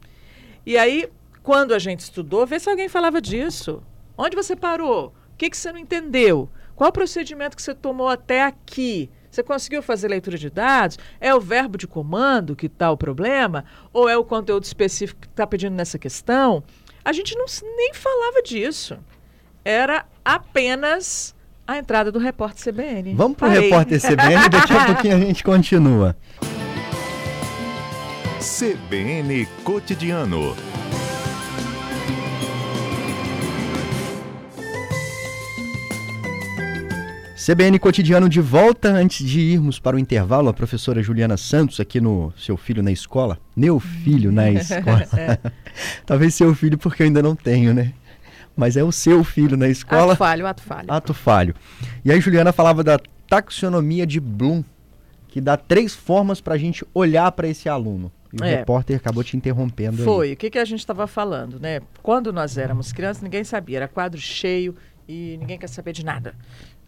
E 0.67 0.77
aí, 0.77 1.09
quando 1.45 1.75
a 1.75 1.79
gente 1.79 2.01
estudou, 2.01 2.45
vê 2.45 2.59
se 2.59 2.69
alguém 2.69 2.89
falava 2.89 3.21
disso. 3.21 3.81
Onde 4.19 4.35
você 4.35 4.57
parou? 4.57 5.15
O 5.33 5.37
que, 5.37 5.49
que 5.49 5.57
você 5.57 5.71
não 5.71 5.79
entendeu? 5.79 6.49
Qual 6.75 6.91
o 6.91 6.93
procedimento 6.93 7.57
que 7.57 7.63
você 7.63 7.75
tomou 7.75 8.09
até 8.09 8.43
aqui? 8.43 9.09
Você 9.35 9.43
conseguiu 9.43 9.83
fazer 9.83 10.07
leitura 10.07 10.39
de 10.39 10.49
dados? 10.49 10.97
É 11.21 11.35
o 11.35 11.41
verbo 11.41 11.77
de 11.77 11.89
comando 11.89 12.55
que 12.55 12.67
está 12.67 12.93
o 12.93 12.97
problema? 12.97 13.65
Ou 13.93 14.09
é 14.09 14.17
o 14.17 14.25
conteúdo 14.25 14.63
específico 14.63 15.23
que 15.23 15.27
está 15.27 15.45
pedindo 15.45 15.75
nessa 15.75 15.99
questão? 15.99 16.63
A 17.05 17.13
gente 17.13 17.37
não, 17.37 17.47
nem 17.77 17.93
falava 17.93 18.41
disso. 18.43 18.97
Era 19.65 20.07
apenas 20.25 21.35
a 21.67 21.77
entrada 21.79 22.13
do 22.13 22.21
repórter 22.21 22.73
CBN. 22.73 23.15
Vamos 23.15 23.37
para 23.37 23.49
o 23.49 23.51
repórter 23.51 24.01
CBN, 24.01 24.47
daqui 24.49 24.73
a 24.73 24.87
pouquinho 24.87 25.17
a 25.17 25.21
gente 25.21 25.43
continua. 25.43 26.17
CBN 28.39 29.47
Cotidiano. 29.65 30.55
CBN 37.45 37.79
Cotidiano 37.79 38.27
de 38.29 38.41
volta. 38.41 38.89
Antes 38.89 39.27
de 39.27 39.39
irmos 39.39 39.79
para 39.79 39.97
o 39.97 39.99
intervalo, 39.99 40.49
a 40.49 40.55
professora 40.55 41.03
Juliana 41.03 41.37
Santos, 41.37 41.79
aqui 41.79 42.01
no 42.01 42.33
Seu 42.39 42.57
Filho 42.57 42.83
na 42.83 42.91
Escola. 42.91 43.39
Meu 43.55 43.79
filho 43.79 44.33
na 44.33 44.51
escola. 44.51 45.07
Talvez 46.07 46.35
seu 46.35 46.55
filho, 46.55 46.79
porque 46.79 47.03
eu 47.03 47.07
ainda 47.07 47.23
não 47.23 47.37
tenho, 47.37 47.75
né? 47.75 47.93
Mas 48.57 48.77
é 48.77 48.83
o 48.85 48.91
seu 48.91 49.23
filho 49.23 49.57
na 49.57 49.69
escola. 49.69 50.13
Ato 50.13 50.19
falho, 50.19 50.47
ato 50.47 50.63
falho. 50.63 50.87
Ato 50.89 51.13
falho. 51.15 51.55
E 52.05 52.11
aí, 52.11 52.21
Juliana 52.21 52.53
falava 52.53 52.83
da 52.83 52.99
taxonomia 53.29 54.07
de 54.07 54.21
Bloom. 54.21 54.63
que 55.29 55.41
dá 55.41 55.57
três 55.57 55.93
formas 55.93 56.41
para 56.41 56.55
a 56.55 56.59
gente 56.59 56.87
olhar 56.95 57.31
para 57.33 57.49
esse 57.49 57.69
aluno. 57.69 58.11
E 58.33 58.41
o 58.41 58.45
É. 58.45 58.57
repórter 58.59 58.97
acabou 58.97 59.25
te 59.25 59.37
interrompendo 59.37 59.99
aí. 59.99 60.05
Foi, 60.05 60.33
o 60.33 60.37
que, 60.37 60.49
que 60.49 60.59
a 60.59 60.65
gente 60.65 60.79
estava 60.79 61.09
falando, 61.09 61.59
né? 61.59 61.81
Quando 62.05 62.33
nós 62.33 62.57
éramos 62.57 62.93
crianças, 62.93 63.21
ninguém 63.21 63.43
sabia, 63.43 63.79
era 63.79 63.89
quadro 63.89 64.21
cheio 64.21 64.77
e 65.09 65.37
ninguém 65.39 65.59
quer 65.59 65.69
saber 65.69 65.93
de 65.93 66.05
nada. 66.05 66.37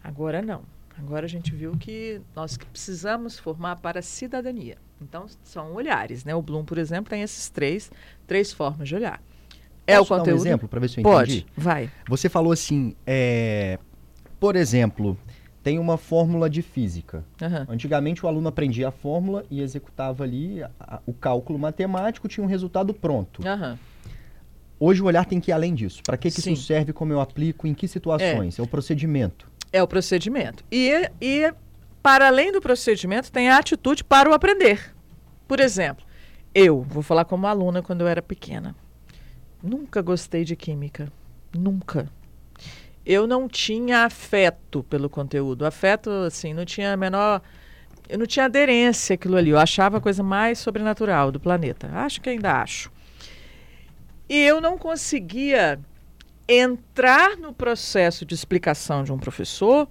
Agora 0.03 0.41
não. 0.41 0.61
Agora 0.97 1.25
a 1.25 1.29
gente 1.29 1.53
viu 1.53 1.77
que 1.77 2.21
nós 2.35 2.57
precisamos 2.57 3.37
formar 3.37 3.75
para 3.77 3.99
a 3.99 4.01
cidadania. 4.01 4.77
Então, 5.01 5.27
são 5.43 5.73
olhares, 5.75 6.25
né? 6.25 6.33
O 6.33 6.41
Bloom, 6.41 6.65
por 6.65 6.77
exemplo, 6.79 7.09
tem 7.09 7.21
esses 7.21 7.49
três, 7.49 7.91
três 8.25 8.51
formas 8.51 8.87
de 8.87 8.95
olhar. 8.95 9.21
É 9.85 9.95
o 9.95 9.99
Posso 9.99 10.09
dar 10.13 10.19
conteúdo. 10.19 10.39
um 10.39 10.41
exemplo 10.41 10.67
para 10.67 10.79
ver 10.79 10.89
se 10.89 10.99
eu 10.99 11.03
Pode, 11.03 11.31
entendi? 11.39 11.45
vai. 11.55 11.89
Você 12.09 12.27
falou 12.29 12.51
assim, 12.51 12.95
é, 13.05 13.77
por 14.39 14.55
exemplo, 14.55 15.15
tem 15.61 15.77
uma 15.77 15.97
fórmula 15.97 16.49
de 16.49 16.63
física. 16.63 17.23
Aham. 17.39 17.67
Antigamente 17.69 18.25
o 18.25 18.27
aluno 18.27 18.47
aprendia 18.47 18.87
a 18.87 18.91
fórmula 18.91 19.45
e 19.51 19.61
executava 19.61 20.23
ali 20.23 20.63
a- 20.63 20.71
a- 20.79 20.99
o 21.05 21.13
cálculo 21.13 21.59
matemático, 21.59 22.27
tinha 22.27 22.43
um 22.43 22.47
resultado 22.47 22.91
pronto. 22.93 23.47
Aham. 23.47 23.77
Hoje 24.79 25.01
o 25.01 25.05
olhar 25.05 25.25
tem 25.25 25.39
que 25.39 25.51
ir 25.51 25.53
além 25.53 25.73
disso. 25.75 26.01
Para 26.03 26.17
que, 26.17 26.29
que 26.31 26.41
Sim. 26.41 26.53
isso 26.53 26.63
serve, 26.63 26.91
como 26.91 27.13
eu 27.13 27.21
aplico, 27.21 27.65
em 27.67 27.73
que 27.73 27.87
situações? 27.87 28.57
É, 28.59 28.61
o 28.61 28.67
procedimento. 28.67 29.49
É 29.71 29.81
o 29.83 29.87
procedimento. 29.87 30.63
E, 30.71 31.09
e, 31.21 31.53
para 32.01 32.27
além 32.27 32.51
do 32.51 32.61
procedimento, 32.61 33.31
tem 33.31 33.49
a 33.49 33.57
atitude 33.57 34.03
para 34.03 34.29
o 34.29 34.33
aprender. 34.33 34.93
Por 35.47 35.59
exemplo, 35.59 36.05
eu, 36.53 36.81
vou 36.81 37.03
falar 37.03 37.25
como 37.25 37.47
aluna 37.47 37.81
quando 37.81 38.01
eu 38.01 38.07
era 38.07 38.21
pequena. 38.21 38.75
Nunca 39.61 40.01
gostei 40.01 40.43
de 40.43 40.55
química. 40.55 41.11
Nunca. 41.53 42.09
Eu 43.05 43.25
não 43.25 43.47
tinha 43.47 44.03
afeto 44.03 44.83
pelo 44.83 45.09
conteúdo. 45.09 45.65
Afeto, 45.65 46.09
assim, 46.09 46.53
não 46.53 46.65
tinha 46.65 46.93
a 46.93 46.97
menor. 46.97 47.41
Eu 48.09 48.19
não 48.19 48.25
tinha 48.25 48.45
aderência 48.45 49.13
àquilo 49.13 49.37
ali. 49.37 49.49
Eu 49.49 49.59
achava 49.59 49.97
a 49.97 50.01
coisa 50.01 50.21
mais 50.21 50.59
sobrenatural 50.59 51.31
do 51.31 51.39
planeta. 51.39 51.89
Acho 51.93 52.21
que 52.21 52.29
ainda 52.29 52.61
acho. 52.61 52.91
E 54.29 54.37
eu 54.43 54.59
não 54.59 54.77
conseguia 54.77 55.79
entrar 56.47 57.37
no 57.37 57.53
processo 57.53 58.25
de 58.25 58.33
explicação 58.33 59.03
de 59.03 59.11
um 59.11 59.17
professor 59.17 59.87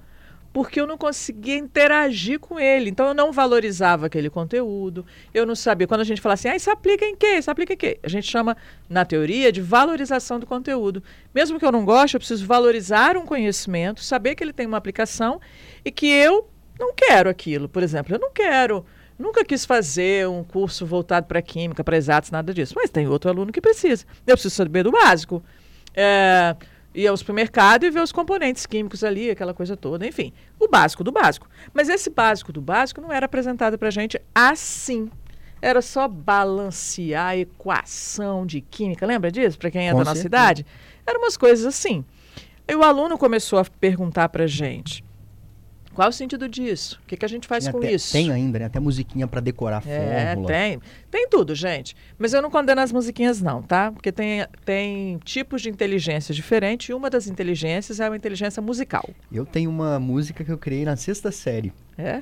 porque 0.57 0.81
eu 0.81 0.87
não 0.87 0.97
conseguia 0.97 1.59
interagir 1.59 2.41
com 2.41 2.59
ele. 2.59 2.89
Então 2.89 3.09
eu 3.09 3.13
não 3.13 3.31
valorizava 3.31 4.07
aquele 4.07 4.31
conteúdo, 4.31 5.05
eu 5.35 5.45
não 5.45 5.55
sabia. 5.55 5.87
Quando 5.87 6.01
a 6.01 6.05
gente 6.05 6.19
fala 6.19 6.33
assim, 6.33 6.49
ah, 6.49 6.57
isso 6.57 6.71
aplica 6.71 7.05
em 7.05 7.15
quê? 7.15 7.37
Isso 7.37 7.51
aplica 7.51 7.75
em 7.75 7.77
quê? 7.77 8.01
A 8.03 8.09
gente 8.09 8.27
chama, 8.27 8.57
na 8.89 9.05
teoria, 9.05 9.53
de 9.53 9.61
valorização 9.61 10.41
do 10.41 10.47
conteúdo. 10.47 11.03
Mesmo 11.35 11.59
que 11.59 11.67
eu 11.67 11.71
não 11.71 11.85
goste, 11.85 12.17
eu 12.17 12.21
preciso 12.21 12.47
valorizar 12.47 13.19
um 13.19 13.27
conhecimento, 13.27 14.03
saber 14.03 14.35
que 14.35 14.43
ele 14.43 14.53
tem 14.55 14.67
uma 14.67 14.79
aplicação 14.79 15.39
e 15.85 15.91
que 15.91 16.07
eu 16.07 16.49
não 16.81 16.95
quero 16.95 17.29
aquilo. 17.29 17.69
Por 17.69 17.83
exemplo, 17.83 18.15
eu 18.15 18.19
não 18.19 18.33
quero. 18.33 18.83
Nunca 19.19 19.45
quis 19.45 19.67
fazer 19.67 20.27
um 20.27 20.43
curso 20.43 20.87
voltado 20.87 21.27
para 21.27 21.43
química, 21.43 21.85
para 21.85 21.99
exatos, 21.99 22.31
nada 22.31 22.55
disso. 22.55 22.73
Mas 22.75 22.89
tem 22.89 23.07
outro 23.07 23.29
aluno 23.29 23.53
que 23.53 23.61
precisa. 23.61 24.07
Eu 24.27 24.33
preciso 24.33 24.55
saber 24.55 24.85
do 24.85 24.91
básico. 24.91 25.43
É, 25.97 26.55
ir 26.95 27.07
ao 27.07 27.17
supermercado 27.17 27.85
e 27.85 27.91
ver 27.91 28.00
os 28.00 28.12
componentes 28.12 28.67
químicos 28.67 29.03
ali, 29.03 29.31
aquela 29.31 29.53
coisa 29.53 29.76
toda, 29.76 30.07
enfim. 30.07 30.33
O 30.59 30.69
básico 30.69 31.03
do 31.03 31.12
básico. 31.12 31.49
Mas 31.73 31.88
esse 31.88 32.11
básico 32.11 32.53
do 32.53 32.61
básico 32.61 33.00
não 33.00 33.12
era 33.12 33.26
apresentado 33.26 33.79
para 33.79 33.88
a 33.88 33.91
gente 33.91 34.21
assim. 34.35 35.11
Era 35.61 35.81
só 35.83 36.07
balancear 36.07 37.29
a 37.29 37.37
equação 37.37 38.47
de 38.47 38.61
química. 38.61 39.07
Lembra 39.07 39.31
disso? 39.31 39.59
Para 39.59 39.71
quem 39.71 39.88
é 39.88 39.93
Com 39.93 39.99
da 39.99 40.05
nossa 40.05 40.21
certeza. 40.21 40.43
idade? 40.43 40.67
Eram 41.07 41.21
umas 41.21 41.37
coisas 41.37 41.65
assim. 41.67 42.05
E 42.69 42.75
o 42.75 42.83
aluno 42.83 43.17
começou 43.17 43.59
a 43.59 43.65
perguntar 43.65 44.29
para 44.29 44.45
a 44.45 44.49
gente: 44.49 45.05
qual 45.97 46.09
o 46.09 46.12
sentido 46.12 46.49
disso? 46.49 47.00
O 47.03 47.07
que, 47.09 47.17
que 47.17 47.25
a 47.25 47.29
gente 47.29 47.49
faz 47.49 47.65
Tem 47.65 47.73
com 47.73 47.79
até- 47.79 47.93
isso? 47.93 48.12
Tem 48.12 48.31
ainda, 48.31 48.59
né? 48.61 48.67
Até 48.67 48.79
musiquinha 48.79 49.26
para 49.26 49.41
decorar 49.41 49.83
a 49.85 49.91
É, 49.91 50.26
fórmula. 50.29 50.47
tem. 50.49 50.81
Tem 51.11 51.29
tudo, 51.29 51.55
gente. 51.55 51.97
Mas 52.19 52.33
eu 52.33 52.41
não 52.43 52.50
condeno 52.50 52.81
as 52.81 52.93
musiquinhas, 52.93 53.41
não, 53.43 53.62
tá? 53.62 53.91
Porque 53.91 54.12
tem, 54.12 54.47
tem 54.65 55.19
tipos 55.25 55.62
de 55.62 55.71
inteligência 55.71 56.33
diferentes 56.35 56.88
e 56.91 56.93
uma 56.95 57.09
das 57.11 57.26
inteligências 57.26 57.99
é 57.99 58.09
uma 58.09 58.17
inteligência 58.17 58.62
musical. 58.62 59.09
Eu 59.33 59.45
tenho 59.45 59.71
uma 59.71 59.99
música 59.99 60.45
que 60.45 60.53
eu 60.53 60.59
criei 60.59 60.85
na 60.85 60.95
sexta 60.97 61.33
série, 61.33 61.73
É? 61.99 62.21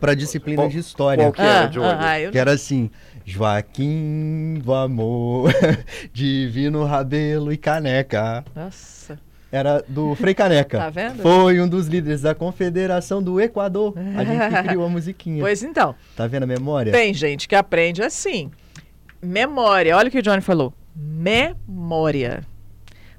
para 0.00 0.14
disciplina 0.14 0.62
Qual- 0.62 0.68
de 0.70 0.78
história. 0.78 1.24
qual 1.24 1.32
que 1.32 1.40
era, 1.42 1.64
ah, 1.64 1.66
Johnny? 1.66 1.86
ah, 2.00 2.20
eu 2.20 2.30
Que 2.32 2.38
era 2.38 2.52
assim, 2.52 2.90
Joaquim 3.26 4.60
do 4.64 4.72
amor, 4.72 5.50
divino 6.12 6.84
rabelo 6.84 7.52
e 7.52 7.56
caneca. 7.56 8.44
Nossa. 8.54 9.18
Era 9.50 9.82
do 9.88 10.14
Frei 10.14 10.34
Caneca. 10.34 10.78
Tá 10.78 10.90
vendo? 10.90 11.22
Foi 11.22 11.58
um 11.60 11.66
dos 11.68 11.86
líderes 11.86 12.20
da 12.20 12.34
Confederação 12.34 13.22
do 13.22 13.40
Equador. 13.40 13.94
A 14.16 14.22
gente 14.24 14.54
que 14.54 14.62
criou 14.68 14.84
a 14.84 14.88
musiquinha. 14.88 15.40
Pois 15.42 15.62
então, 15.62 15.94
Tá 16.14 16.26
vendo 16.26 16.42
a 16.42 16.46
memória? 16.46 16.92
tem 16.92 17.14
gente 17.14 17.48
que 17.48 17.54
aprende 17.54 18.02
assim. 18.02 18.50
Memória. 19.22 19.96
Olha 19.96 20.08
o 20.08 20.10
que 20.10 20.18
o 20.18 20.22
Johnny 20.22 20.42
falou. 20.42 20.72
Memória. 20.94 22.44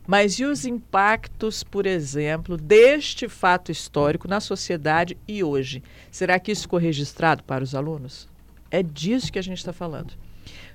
Mas 0.06 0.40
e 0.40 0.46
os 0.46 0.66
impactos, 0.66 1.64
por 1.64 1.86
exemplo, 1.86 2.58
deste 2.58 3.28
fato 3.30 3.72
histórico 3.72 4.28
na 4.28 4.40
sociedade 4.40 5.16
e 5.28 5.44
hoje? 5.44 5.84
Será 6.10 6.40
que 6.40 6.52
isso 6.52 6.64
ficou 6.64 6.80
registrado 6.80 7.44
para 7.44 7.64
os 7.64 7.76
alunos? 7.76 8.28
É 8.72 8.82
disso 8.82 9.32
que 9.32 9.38
a 9.38 9.42
gente 9.44 9.60
está 9.60 9.72
falando. 9.74 10.14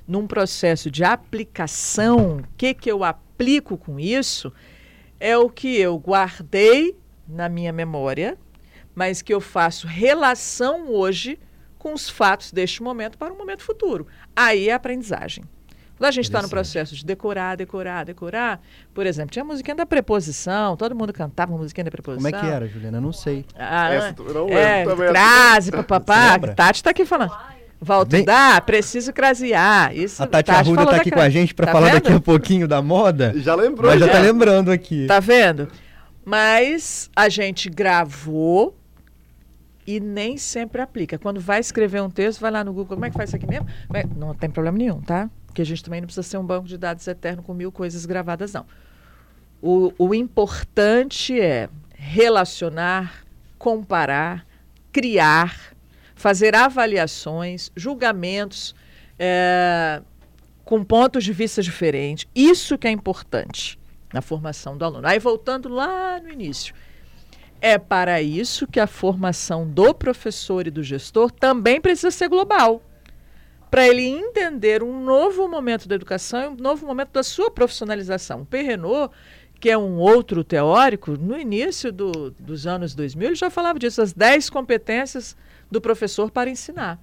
Num 0.06 0.26
processo 0.26 0.90
de 0.90 1.02
aplicação, 1.02 2.38
o 2.38 2.44
que, 2.56 2.74
que 2.74 2.90
eu 2.90 3.02
aplico 3.02 3.76
com 3.76 3.98
isso 3.98 4.52
é 5.24 5.38
o 5.38 5.48
que 5.48 5.80
eu 5.80 5.96
guardei 5.98 6.94
na 7.26 7.48
minha 7.48 7.72
memória, 7.72 8.36
mas 8.94 9.22
que 9.22 9.32
eu 9.32 9.40
faço 9.40 9.86
relação 9.86 10.90
hoje 10.90 11.38
com 11.78 11.94
os 11.94 12.10
fatos 12.10 12.52
deste 12.52 12.82
momento 12.82 13.16
para 13.16 13.32
um 13.32 13.38
momento 13.38 13.62
futuro. 13.62 14.06
Aí 14.36 14.68
é 14.68 14.74
a 14.74 14.76
aprendizagem. 14.76 15.42
Quando 15.96 16.08
a 16.08 16.10
gente 16.10 16.26
está 16.26 16.42
no 16.42 16.48
processo 16.50 16.94
de 16.94 17.06
decorar, 17.06 17.56
decorar, 17.56 18.04
decorar, 18.04 18.60
por 18.92 19.06
exemplo, 19.06 19.30
tinha 19.30 19.42
a 19.42 19.46
musiquinha 19.46 19.74
da 19.74 19.86
preposição, 19.86 20.76
todo 20.76 20.94
mundo 20.94 21.10
cantava 21.10 21.54
a 21.54 21.56
musiquinha 21.56 21.84
da 21.84 21.90
preposição. 21.90 22.30
Como 22.30 22.44
é 22.44 22.46
que 22.46 22.54
era, 22.54 22.68
Juliana? 22.68 22.98
Eu 22.98 23.02
não 23.02 23.12
sei. 23.12 23.46
Ah, 23.56 23.94
Essa 23.94 24.14
não 24.34 24.48
é, 24.50 24.84
também. 24.84 25.08
crase, 25.08 25.72
papapá. 25.72 26.38
Tati 26.54 26.80
está 26.80 26.90
aqui 26.90 27.06
falando. 27.06 27.32
Volto 27.84 28.10
Vem- 28.10 28.24
dar, 28.24 28.60
preciso 28.62 29.12
crasear. 29.12 29.94
Isso, 29.94 30.22
A 30.22 30.26
Tati 30.26 30.50
Arruda 30.50 30.84
tá 30.86 30.90
da 30.92 30.96
aqui 30.96 31.10
cra- 31.10 31.18
com 31.20 31.24
a 31.24 31.28
gente 31.30 31.54
pra 31.54 31.66
Tá 31.66 31.72
falar 31.72 31.86
vendo? 31.92 32.02
daqui 32.02 32.12
a 32.16 32.20
pouquinho 32.20 32.66
da 32.66 32.80
moda. 32.82 33.32
Já 33.36 33.54
lembrou, 33.54 33.90
Mas 33.90 34.00
já 34.00 34.06
já. 34.06 34.12
tá 34.12 34.18
lembrando 34.20 34.70
aqui. 34.72 35.06
Tá 35.06 35.20
vendo? 35.20 35.68
Mas 36.24 37.10
a 37.14 37.28
gente 37.28 37.68
gravou 37.68 38.74
e 39.86 40.00
nem 40.00 40.38
sempre 40.38 40.80
aplica. 40.80 41.18
Quando 41.18 41.38
vai 41.40 41.60
escrever 41.60 42.02
um 42.02 42.08
texto, 42.08 42.40
vai 42.40 42.50
lá 42.50 42.64
no 42.64 42.72
Google, 42.72 42.96
como 42.96 43.04
é 43.04 43.10
que 43.10 43.16
faz 43.16 43.28
isso 43.28 43.36
aqui 43.36 43.46
mesmo? 43.46 43.66
Não 44.16 44.34
tem 44.34 44.48
problema 44.48 44.78
nenhum, 44.78 45.00
tá? 45.02 45.28
Porque 45.46 45.60
a 45.60 45.66
gente 45.66 45.84
também 45.84 46.00
não 46.00 46.06
precisa 46.06 46.26
ser 46.26 46.38
um 46.38 46.44
banco 46.44 46.66
de 46.66 46.78
dados 46.78 47.06
eterno 47.06 47.42
com 47.42 47.52
mil 47.52 47.70
coisas 47.70 48.06
gravadas, 48.06 48.52
não. 48.54 48.64
O, 49.60 49.92
o 49.98 50.14
importante 50.14 51.38
é 51.38 51.68
relacionar, 51.94 53.24
comparar, 53.58 54.46
criar, 54.90 55.73
fazer 56.14 56.54
avaliações, 56.54 57.70
julgamentos 57.76 58.74
é, 59.18 60.02
com 60.64 60.82
pontos 60.84 61.24
de 61.24 61.32
vista 61.32 61.62
diferentes. 61.62 62.26
Isso 62.34 62.78
que 62.78 62.86
é 62.86 62.90
importante 62.90 63.78
na 64.12 64.22
formação 64.22 64.76
do 64.76 64.84
aluno. 64.84 65.06
Aí 65.06 65.18
voltando 65.18 65.68
lá 65.68 66.20
no 66.20 66.30
início. 66.30 66.74
É 67.60 67.78
para 67.78 68.20
isso 68.20 68.66
que 68.66 68.78
a 68.78 68.86
formação 68.86 69.66
do 69.66 69.94
professor 69.94 70.66
e 70.66 70.70
do 70.70 70.82
gestor 70.82 71.30
também 71.30 71.80
precisa 71.80 72.10
ser 72.10 72.28
global. 72.28 72.82
Para 73.70 73.88
ele 73.88 74.02
entender 74.02 74.82
um 74.82 75.02
novo 75.02 75.48
momento 75.48 75.88
da 75.88 75.96
educação 75.96 76.52
um 76.52 76.56
novo 76.56 76.86
momento 76.86 77.10
da 77.10 77.22
sua 77.22 77.50
profissionalização. 77.50 78.42
O 78.42 78.46
Perrenot, 78.46 79.12
que 79.64 79.70
é 79.70 79.78
um 79.78 79.96
outro 79.96 80.44
teórico, 80.44 81.12
no 81.18 81.38
início 81.38 81.90
do- 81.90 82.30
dos 82.38 82.66
anos 82.66 82.94
2000, 82.94 83.28
ele 83.28 83.34
já 83.34 83.48
falava 83.48 83.78
disso, 83.78 84.02
as 84.02 84.12
10 84.12 84.50
competências 84.50 85.34
do 85.70 85.80
professor 85.80 86.30
para 86.30 86.50
ensinar. 86.50 86.98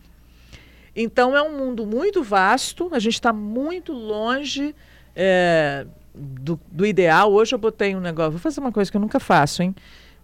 Então 0.96 1.36
é 1.36 1.42
um 1.42 1.58
mundo 1.58 1.88
muito 1.88 2.22
vasto, 2.22 2.88
a 2.94 3.00
gente 3.00 3.16
está 3.16 3.34
muito 3.34 3.92
longe 3.92 4.76
é, 5.16 5.88
do, 6.14 6.60
do 6.72 6.86
ideal. 6.86 7.34
Hoje 7.34 7.56
eu 7.56 7.58
botei 7.58 7.96
um 7.96 8.00
negócio, 8.00 8.34
vou 8.34 8.40
fazer 8.40 8.60
uma 8.60 8.72
coisa 8.72 8.92
que 8.92 8.96
eu 8.96 9.02
nunca 9.02 9.20
faço, 9.20 9.64
hein? 9.64 9.74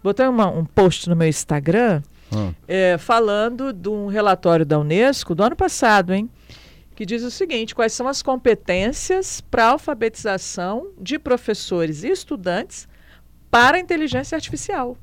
Botei 0.00 0.28
uma- 0.28 0.48
um 0.48 0.64
post 0.64 1.08
no 1.08 1.16
meu 1.16 1.26
Instagram 1.26 2.00
Hum. 2.32 2.54
é, 2.68 2.96
falando 2.98 3.72
de 3.72 3.88
um 3.88 4.06
relatório 4.06 4.64
da 4.64 4.78
Unesco 4.78 5.34
do 5.34 5.42
ano 5.42 5.56
passado, 5.56 6.14
hein? 6.14 6.30
Que 6.98 7.06
diz 7.06 7.22
o 7.22 7.30
seguinte: 7.30 7.76
quais 7.76 7.92
são 7.92 8.08
as 8.08 8.22
competências 8.22 9.40
para 9.40 9.66
a 9.66 9.68
alfabetização 9.68 10.90
de 11.00 11.16
professores 11.16 12.02
e 12.02 12.08
estudantes 12.08 12.88
para 13.48 13.76
a 13.76 13.80
inteligência 13.80 14.34
artificial. 14.34 14.96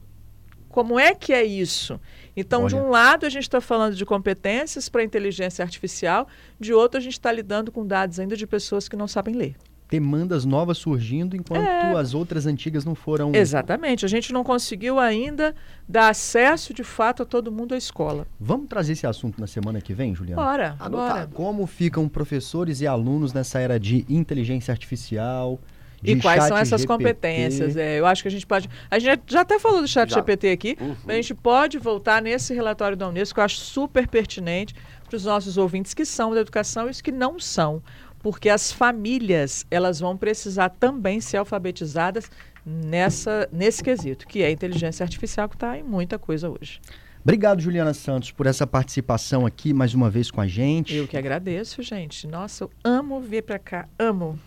Como 0.67 0.99
é 0.99 1.15
que 1.15 1.31
é 1.31 1.45
isso? 1.45 1.97
Então, 2.35 2.67
de 2.67 2.75
Olha. 2.75 2.83
um 2.83 2.89
lado, 2.89 3.25
a 3.25 3.29
gente 3.29 3.43
está 3.43 3.61
falando 3.61 3.95
de 3.95 4.05
competências 4.05 4.89
para 4.89 4.99
a 4.99 5.05
inteligência 5.05 5.63
artificial, 5.63 6.27
de 6.59 6.73
outro, 6.73 6.97
a 6.97 7.01
gente 7.01 7.13
está 7.13 7.31
lidando 7.31 7.71
com 7.71 7.87
dados 7.87 8.19
ainda 8.19 8.35
de 8.35 8.45
pessoas 8.45 8.89
que 8.89 8.97
não 8.97 9.07
sabem 9.07 9.33
ler. 9.33 9.55
Demandas 9.89 10.45
novas 10.45 10.77
surgindo 10.77 11.35
enquanto 11.35 11.63
É. 11.65 11.93
as 11.95 12.13
outras 12.13 12.45
antigas 12.45 12.83
não 12.83 12.95
foram. 12.95 13.31
Exatamente. 13.35 14.03
A 14.05 14.07
gente 14.07 14.33
não 14.33 14.43
conseguiu 14.43 14.99
ainda 14.99 15.53
dar 15.87 16.09
acesso 16.09 16.73
de 16.73 16.83
fato 16.83 17.23
a 17.23 17.25
todo 17.25 17.51
mundo 17.51 17.73
à 17.73 17.77
escola. 17.77 18.25
Vamos 18.39 18.67
trazer 18.67 18.93
esse 18.93 19.05
assunto 19.05 19.39
na 19.39 19.47
semana 19.47 19.79
que 19.79 19.93
vem, 19.93 20.13
Juliana? 20.15 20.41
Bora, 20.41 20.75
Anotado. 20.79 20.91
bora. 20.97 21.29
Como 21.33 21.65
ficam 21.67 22.07
professores 22.09 22.81
e 22.81 22.87
alunos 22.87 23.31
nessa 23.33 23.59
era 23.59 23.79
de 23.79 24.05
inteligência 24.09 24.71
artificial? 24.71 25.59
De 26.01 26.11
E 26.11 26.19
quais 26.21 26.43
são 26.43 26.57
essas 26.57 26.81
GPT? 26.81 26.87
competências? 26.87 27.75
É, 27.75 27.99
eu 27.99 28.05
acho 28.05 28.21
que 28.21 28.27
a 28.27 28.31
gente 28.31 28.45
pode. 28.45 28.69
A 28.91 28.99
gente 28.99 29.21
já 29.27 29.41
até 29.41 29.57
falou 29.57 29.81
do 29.81 29.87
chat 29.87 30.09
Já. 30.09 30.17
GPT 30.17 30.49
aqui, 30.49 30.77
Uhum. 30.79 30.95
mas 31.03 31.09
a 31.17 31.21
gente 31.21 31.33
pode 31.33 31.79
voltar 31.79 32.21
nesse 32.21 32.53
relatório 32.53 32.95
da 32.97 33.07
Unesco, 33.07 33.33
que 33.35 33.39
eu 33.39 33.43
acho 33.43 33.57
super 33.57 34.07
pertinente 34.07 34.75
para 35.07 35.15
os 35.15 35.23
nossos 35.25 35.57
ouvintes 35.57 35.93
que 35.95 36.05
são 36.05 36.33
da 36.33 36.41
educação 36.41 36.87
e 36.87 36.91
os 36.91 37.01
que 37.01 37.11
não 37.11 37.39
são. 37.39 37.81
Porque 38.25 38.50
as 38.50 38.72
famílias 38.72 39.67
elas 39.70 40.00
vão 40.00 40.17
precisar 40.17 40.70
também 40.70 41.22
ser 41.22 41.38
alfabetizadas 41.38 42.32
nessa, 42.65 43.48
nesse 43.51 43.84
quesito, 43.84 44.25
que 44.25 44.41
é 44.41 44.48
a 44.48 44.51
inteligência 44.51 45.03
artificial, 45.03 45.48
que 45.48 45.55
está 45.55 45.77
em 45.77 45.84
muita 45.84 46.17
coisa 46.17 46.50
hoje. 46.50 46.82
Obrigado, 47.22 47.62
Juliana 47.62 47.94
Santos, 47.94 48.32
por 48.32 48.48
essa 48.48 48.65
participação 48.65 49.46
aqui 49.46 49.75
mais 49.75 49.94
uma 49.94 50.10
vez 50.10 50.32
com 50.32 50.41
a 50.41 50.48
gente. 50.48 50.96
Eu 50.96 51.08
que 51.08 51.15
agradeço, 51.15 51.84
gente. 51.84 52.25
Nossa, 52.25 52.63
eu 52.63 52.72
amo 52.84 53.22
vir 53.22 53.44
para 53.44 53.60
cá, 53.60 53.88
amo. 54.00 54.39